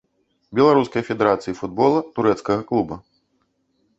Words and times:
Беларускай 0.59 1.03
федэрацыі 1.09 1.53
футбола, 1.59 1.99
турэцкага 2.17 2.61
клуба. 2.71 2.95